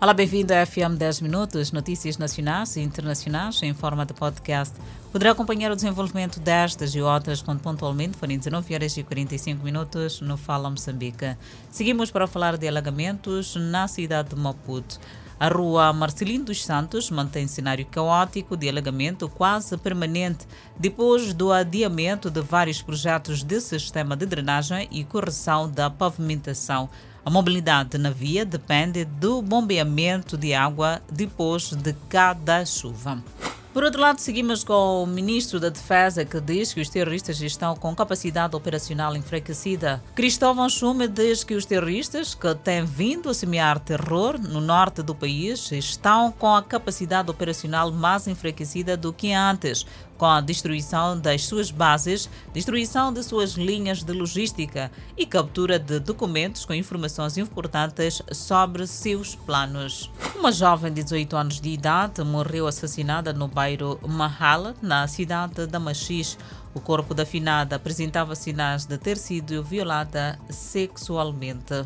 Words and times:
Olá, 0.00 0.14
bem-vindo 0.14 0.54
a 0.54 0.64
FM 0.64 0.96
10 0.96 1.22
Minutos, 1.22 1.72
notícias 1.72 2.16
nacionais 2.18 2.76
e 2.76 2.80
internacionais 2.80 3.60
em 3.64 3.74
forma 3.74 4.06
de 4.06 4.14
podcast. 4.14 4.72
Poderá 5.10 5.32
acompanhar 5.32 5.72
o 5.72 5.74
desenvolvimento 5.74 6.38
destas 6.38 6.94
e 6.94 7.02
outras 7.02 7.42
quando 7.42 7.58
pontualmente 7.58 8.16
forem 8.16 8.38
19 8.38 8.74
horas 8.74 8.96
e 8.96 9.02
45 9.02 9.64
minutos 9.64 10.20
no 10.20 10.36
Fala 10.36 10.70
Moçambique. 10.70 11.36
Seguimos 11.68 12.12
para 12.12 12.28
falar 12.28 12.56
de 12.56 12.68
alagamentos 12.68 13.56
na 13.56 13.88
cidade 13.88 14.28
de 14.28 14.36
Maputo. 14.36 15.00
A 15.40 15.46
rua 15.46 15.92
Marcelino 15.92 16.46
dos 16.46 16.64
Santos 16.64 17.12
mantém 17.12 17.46
cenário 17.46 17.86
caótico 17.86 18.56
de 18.56 18.68
alagamento 18.68 19.28
quase 19.28 19.76
permanente 19.76 20.44
depois 20.76 21.32
do 21.32 21.52
adiamento 21.52 22.28
de 22.28 22.40
vários 22.40 22.82
projetos 22.82 23.44
de 23.44 23.60
sistema 23.60 24.16
de 24.16 24.26
drenagem 24.26 24.88
e 24.90 25.04
correção 25.04 25.70
da 25.70 25.88
pavimentação. 25.88 26.90
A 27.24 27.30
mobilidade 27.30 27.96
na 27.98 28.10
via 28.10 28.44
depende 28.44 29.04
do 29.04 29.40
bombeamento 29.40 30.36
de 30.36 30.54
água 30.54 31.00
depois 31.08 31.70
de 31.70 31.94
cada 32.08 32.66
chuva. 32.66 33.22
Por 33.72 33.84
outro 33.84 34.00
lado, 34.00 34.18
seguimos 34.18 34.64
com 34.64 35.02
o 35.02 35.06
ministro 35.06 35.60
da 35.60 35.68
Defesa 35.68 36.24
que 36.24 36.40
diz 36.40 36.72
que 36.72 36.80
os 36.80 36.88
terroristas 36.88 37.40
estão 37.42 37.76
com 37.76 37.94
capacidade 37.94 38.56
operacional 38.56 39.14
enfraquecida. 39.14 40.02
Cristóvão 40.14 40.70
Chume 40.70 41.06
diz 41.06 41.44
que 41.44 41.54
os 41.54 41.66
terroristas 41.66 42.34
que 42.34 42.54
têm 42.54 42.84
vindo 42.84 43.28
a 43.28 43.34
semear 43.34 43.78
terror 43.78 44.38
no 44.38 44.60
norte 44.60 45.02
do 45.02 45.14
país 45.14 45.70
estão 45.70 46.32
com 46.32 46.54
a 46.54 46.62
capacidade 46.62 47.30
operacional 47.30 47.92
mais 47.92 48.26
enfraquecida 48.26 48.96
do 48.96 49.12
que 49.12 49.32
antes, 49.34 49.84
com 50.18 50.26
a 50.26 50.40
destruição 50.40 51.18
das 51.18 51.44
suas 51.44 51.70
bases, 51.70 52.28
destruição 52.52 53.12
de 53.12 53.22
suas 53.22 53.52
linhas 53.52 54.02
de 54.02 54.12
logística 54.12 54.90
e 55.16 55.24
captura 55.24 55.78
de 55.78 56.00
documentos 56.00 56.64
com 56.64 56.74
informações 56.74 57.38
importantes 57.38 58.20
sobre 58.32 58.86
seus 58.86 59.36
planos. 59.36 60.10
Uma 60.34 60.50
jovem 60.50 60.92
de 60.92 61.04
18 61.04 61.36
anos 61.36 61.60
de 61.60 61.70
idade 61.70 62.24
morreu 62.24 62.66
assassinada 62.66 63.32
no 63.32 63.46
bairro 63.58 63.98
Mahal, 64.06 64.72
na 64.80 65.08
cidade 65.08 65.66
de 65.66 65.78
Machis. 65.80 66.38
O 66.72 66.80
corpo 66.80 67.12
da 67.12 67.26
finada 67.26 67.74
apresentava 67.74 68.36
sinais 68.36 68.86
de 68.86 68.96
ter 68.96 69.16
sido 69.16 69.64
violada 69.64 70.38
sexualmente. 70.48 71.84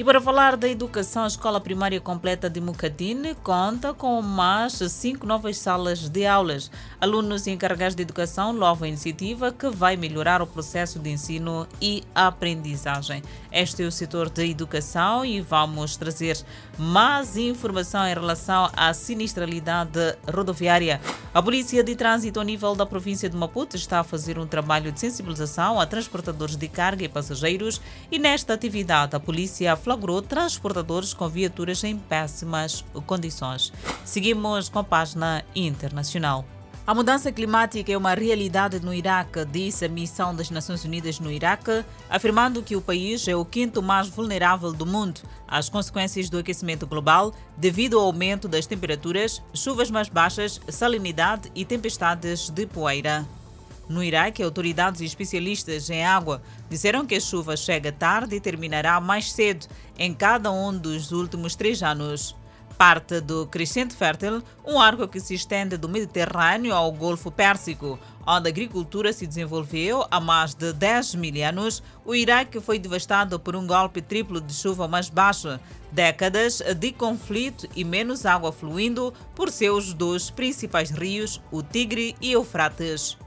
E 0.00 0.04
para 0.04 0.18
falar 0.18 0.56
da 0.56 0.66
educação, 0.66 1.24
a 1.24 1.26
Escola 1.26 1.60
Primária 1.60 2.00
Completa 2.00 2.48
de 2.48 2.58
Mucadine 2.58 3.34
conta 3.34 3.92
com 3.92 4.22
mais 4.22 4.72
cinco 4.72 5.26
novas 5.26 5.58
salas 5.58 6.08
de 6.08 6.24
aulas. 6.24 6.70
Alunos 6.98 7.46
encarregados 7.46 7.94
de 7.94 8.00
educação 8.00 8.50
louvam 8.50 8.86
a 8.86 8.88
iniciativa 8.88 9.52
que 9.52 9.68
vai 9.68 9.98
melhorar 9.98 10.40
o 10.40 10.46
processo 10.46 10.98
de 10.98 11.10
ensino 11.10 11.68
e 11.82 12.02
aprendizagem. 12.14 13.22
Este 13.52 13.82
é 13.82 13.86
o 13.86 13.92
setor 13.92 14.30
da 14.30 14.42
educação 14.42 15.22
e 15.22 15.38
vamos 15.42 15.98
trazer 15.98 16.38
mais 16.78 17.36
informação 17.36 18.06
em 18.06 18.14
relação 18.14 18.70
à 18.74 18.94
sinistralidade 18.94 20.16
rodoviária. 20.34 20.98
A 21.34 21.42
Polícia 21.42 21.84
de 21.84 21.94
Trânsito 21.94 22.40
a 22.40 22.44
nível 22.44 22.74
da 22.74 22.86
província 22.86 23.28
de 23.28 23.36
Maputo 23.36 23.76
está 23.76 24.00
a 24.00 24.04
fazer 24.04 24.38
um 24.38 24.46
trabalho 24.46 24.90
de 24.90 24.98
sensibilização 24.98 25.78
a 25.78 25.84
transportadores 25.84 26.56
de 26.56 26.68
carga 26.68 27.04
e 27.04 27.08
passageiros 27.08 27.82
e 28.10 28.18
nesta 28.18 28.54
atividade 28.54 29.14
a 29.14 29.20
polícia 29.20 29.76
flagrou 29.90 30.22
transportadores 30.22 31.12
com 31.12 31.28
viaturas 31.28 31.82
em 31.82 31.96
péssimas 31.96 32.84
condições. 33.06 33.72
Seguimos 34.04 34.68
com 34.68 34.78
a 34.78 34.84
página 34.84 35.44
internacional. 35.52 36.44
A 36.86 36.94
mudança 36.94 37.32
climática 37.32 37.90
é 37.90 37.96
uma 37.96 38.14
realidade 38.14 38.78
no 38.78 38.94
Iraque, 38.94 39.44
disse 39.44 39.84
a 39.84 39.88
missão 39.88 40.32
das 40.32 40.48
Nações 40.48 40.84
Unidas 40.84 41.18
no 41.18 41.30
Iraque, 41.30 41.84
afirmando 42.08 42.62
que 42.62 42.76
o 42.76 42.80
país 42.80 43.26
é 43.26 43.34
o 43.34 43.44
quinto 43.44 43.82
mais 43.82 44.08
vulnerável 44.08 44.72
do 44.72 44.86
mundo 44.86 45.22
às 45.48 45.68
consequências 45.68 46.30
do 46.30 46.38
aquecimento 46.38 46.86
global 46.86 47.34
devido 47.56 47.98
ao 47.98 48.06
aumento 48.06 48.46
das 48.46 48.66
temperaturas, 48.66 49.42
chuvas 49.52 49.90
mais 49.90 50.08
baixas, 50.08 50.60
salinidade 50.68 51.50
e 51.52 51.64
tempestades 51.64 52.48
de 52.48 52.64
poeira. 52.64 53.26
No 53.90 54.04
Iraque, 54.04 54.40
autoridades 54.40 55.00
e 55.00 55.04
especialistas 55.04 55.90
em 55.90 56.06
água 56.06 56.40
disseram 56.68 57.04
que 57.04 57.16
a 57.16 57.20
chuva 57.20 57.56
chega 57.56 57.90
tarde 57.90 58.36
e 58.36 58.40
terminará 58.40 59.00
mais 59.00 59.32
cedo 59.32 59.66
em 59.98 60.14
cada 60.14 60.48
um 60.52 60.72
dos 60.78 61.10
últimos 61.10 61.56
três 61.56 61.82
anos. 61.82 62.36
Parte 62.78 63.20
do 63.20 63.48
Crescente 63.48 63.96
Fértil, 63.96 64.44
um 64.64 64.80
arco 64.80 65.08
que 65.08 65.18
se 65.18 65.34
estende 65.34 65.76
do 65.76 65.88
Mediterrâneo 65.88 66.72
ao 66.72 66.92
Golfo 66.92 67.32
Pérsico, 67.32 67.98
onde 68.24 68.48
a 68.48 68.52
agricultura 68.52 69.12
se 69.12 69.26
desenvolveu 69.26 70.06
há 70.08 70.20
mais 70.20 70.54
de 70.54 70.72
10 70.72 71.16
mil 71.16 71.44
anos, 71.44 71.82
o 72.04 72.14
Iraque 72.14 72.60
foi 72.60 72.78
devastado 72.78 73.40
por 73.40 73.56
um 73.56 73.66
golpe 73.66 74.00
triplo 74.00 74.40
de 74.40 74.54
chuva 74.54 74.86
mais 74.86 75.10
baixa, 75.10 75.60
décadas 75.90 76.62
de 76.78 76.92
conflito 76.92 77.68
e 77.74 77.82
menos 77.82 78.24
água 78.24 78.52
fluindo 78.52 79.12
por 79.34 79.50
seus 79.50 79.92
dois 79.92 80.30
principais 80.30 80.90
rios, 80.90 81.42
o 81.50 81.60
Tigre 81.60 82.14
e 82.20 82.30
Eufrates. 82.30 83.18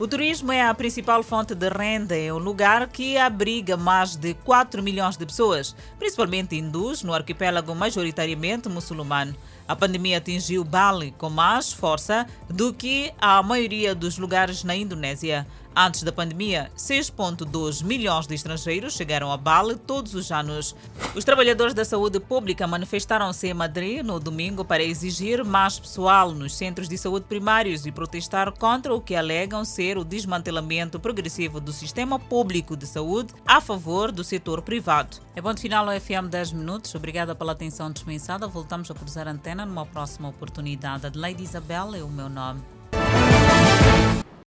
O 0.00 0.06
turismo 0.06 0.52
é 0.52 0.62
a 0.62 0.72
principal 0.72 1.24
fonte 1.24 1.56
de 1.56 1.68
renda 1.68 2.16
em 2.16 2.30
um 2.30 2.38
lugar 2.38 2.86
que 2.86 3.18
abriga 3.18 3.76
mais 3.76 4.14
de 4.14 4.32
4 4.32 4.80
milhões 4.80 5.16
de 5.16 5.26
pessoas, 5.26 5.74
principalmente 5.98 6.54
hindus, 6.54 7.02
no 7.02 7.12
arquipélago 7.12 7.74
majoritariamente 7.74 8.68
muçulmano. 8.68 9.34
A 9.66 9.74
pandemia 9.74 10.18
atingiu 10.18 10.62
Bali 10.62 11.12
com 11.18 11.28
mais 11.28 11.72
força 11.72 12.28
do 12.48 12.72
que 12.72 13.12
a 13.20 13.42
maioria 13.42 13.92
dos 13.92 14.18
lugares 14.18 14.62
na 14.62 14.76
Indonésia. 14.76 15.44
Antes 15.80 16.02
da 16.02 16.10
pandemia, 16.10 16.72
6,2 16.76 17.84
milhões 17.84 18.26
de 18.26 18.34
estrangeiros 18.34 18.94
chegaram 18.94 19.30
a 19.30 19.36
Bali 19.36 19.76
todos 19.76 20.12
os 20.12 20.32
anos. 20.32 20.74
Os 21.14 21.24
trabalhadores 21.24 21.72
da 21.72 21.84
saúde 21.84 22.18
pública 22.18 22.66
manifestaram-se 22.66 23.46
em 23.46 23.54
Madrid 23.54 24.02
no 24.02 24.18
domingo 24.18 24.64
para 24.64 24.82
exigir 24.82 25.44
mais 25.44 25.78
pessoal 25.78 26.32
nos 26.32 26.56
centros 26.56 26.88
de 26.88 26.98
saúde 26.98 27.26
primários 27.26 27.86
e 27.86 27.92
protestar 27.92 28.50
contra 28.50 28.92
o 28.92 29.00
que 29.00 29.14
alegam 29.14 29.64
ser 29.64 29.96
o 29.96 30.04
desmantelamento 30.04 30.98
progressivo 30.98 31.60
do 31.60 31.72
sistema 31.72 32.18
público 32.18 32.76
de 32.76 32.84
saúde 32.84 33.32
a 33.46 33.60
favor 33.60 34.10
do 34.10 34.24
setor 34.24 34.62
privado. 34.62 35.18
É 35.36 35.40
ponto 35.40 35.60
final 35.60 35.88
ao 35.88 36.00
FM 36.00 36.28
10 36.28 36.54
minutos. 36.54 36.92
Obrigada 36.96 37.36
pela 37.36 37.52
atenção 37.52 37.92
dispensada. 37.92 38.48
Voltamos 38.48 38.90
a 38.90 38.94
cruzar 38.94 39.28
a 39.28 39.30
antena 39.30 39.64
numa 39.64 39.86
próxima 39.86 40.28
oportunidade. 40.28 41.06
Adelaide 41.06 41.44
Isabel 41.44 41.94
é 41.94 42.02
o 42.02 42.08
meu 42.08 42.28
nome. 42.28 42.77